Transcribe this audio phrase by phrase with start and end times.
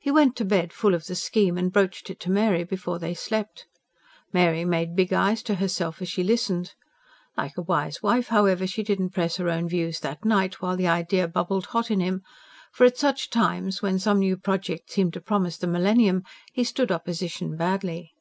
[0.00, 3.12] He went to bed full of the scheme and broached it to Mary before they
[3.12, 3.66] slept.
[4.32, 6.72] Mary made big eyes to herself as she listened.
[7.36, 10.78] Like a wise wife, however, she did not press her own views that night, while
[10.78, 12.22] the idea bubbled hot in him;
[12.72, 16.22] for, at such times, when some new project seemed to promise the millennium,
[16.54, 18.14] he stood opposition badly.